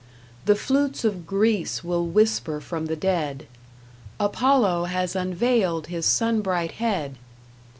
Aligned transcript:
The 0.45 0.55
flutes 0.55 1.05
of 1.05 1.27
Greece 1.27 1.83
will 1.83 2.07
whisper 2.07 2.59
from 2.59 2.87
the 2.87 2.95
dead: 2.95 3.45
"Apollo 4.19 4.85
has 4.85 5.15
unveiled 5.15 5.85
his 5.93 6.07
sunbright 6.07 6.71
head!" 6.71 7.17